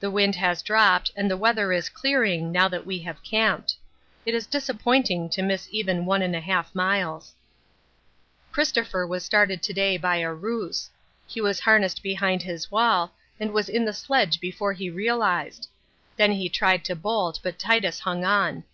[0.00, 3.76] The wind has dropped and the weather is clearing now that we have camped.
[4.26, 7.34] It is disappointing to miss even 1 1/2 miles.
[8.50, 10.90] Christopher was started to day by a ruse.
[11.24, 15.68] He was harnessed behind his wall and was in the sledge before he realised.
[16.16, 18.64] Then he tried to bolt, but Titus hung on.